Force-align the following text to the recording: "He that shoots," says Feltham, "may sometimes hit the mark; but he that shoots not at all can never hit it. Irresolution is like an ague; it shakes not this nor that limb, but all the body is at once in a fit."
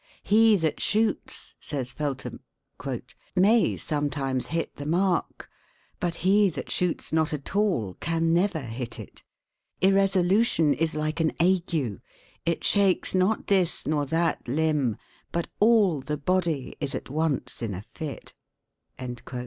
"He 0.23 0.55
that 0.55 0.79
shoots," 0.79 1.53
says 1.59 1.93
Feltham, 1.93 2.39
"may 3.35 3.77
sometimes 3.77 4.47
hit 4.47 4.77
the 4.77 4.87
mark; 4.87 5.47
but 5.99 6.15
he 6.25 6.49
that 6.49 6.71
shoots 6.71 7.13
not 7.13 7.33
at 7.33 7.55
all 7.55 7.97
can 7.99 8.33
never 8.33 8.61
hit 8.61 8.99
it. 8.99 9.21
Irresolution 9.79 10.73
is 10.73 10.95
like 10.95 11.19
an 11.19 11.33
ague; 11.39 12.01
it 12.47 12.63
shakes 12.63 13.13
not 13.13 13.45
this 13.45 13.85
nor 13.85 14.07
that 14.07 14.47
limb, 14.47 14.97
but 15.31 15.49
all 15.59 16.01
the 16.01 16.17
body 16.17 16.75
is 16.79 16.95
at 16.95 17.11
once 17.11 17.61
in 17.61 17.75
a 17.75 17.83
fit." 17.83 18.33